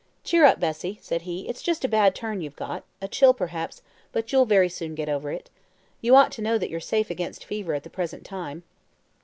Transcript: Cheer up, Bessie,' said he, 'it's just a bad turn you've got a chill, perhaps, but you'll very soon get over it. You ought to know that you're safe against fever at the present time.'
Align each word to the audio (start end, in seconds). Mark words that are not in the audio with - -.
Cheer 0.23 0.45
up, 0.45 0.59
Bessie,' 0.59 0.97
said 0.99 1.21
he, 1.29 1.47
'it's 1.47 1.61
just 1.61 1.85
a 1.85 1.87
bad 1.87 2.15
turn 2.15 2.41
you've 2.41 2.55
got 2.55 2.83
a 3.03 3.07
chill, 3.07 3.35
perhaps, 3.35 3.83
but 4.11 4.31
you'll 4.31 4.47
very 4.47 4.67
soon 4.67 4.95
get 4.95 5.09
over 5.09 5.31
it. 5.31 5.51
You 6.01 6.15
ought 6.15 6.31
to 6.31 6.41
know 6.41 6.57
that 6.57 6.71
you're 6.71 6.79
safe 6.79 7.11
against 7.11 7.45
fever 7.45 7.75
at 7.75 7.83
the 7.83 7.89
present 7.91 8.25
time.' 8.25 8.63